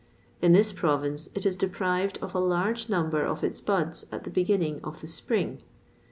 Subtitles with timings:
[0.41, 4.31] In this province it is deprived of a large number of its buds at the
[4.31, 5.61] beginning of the spring.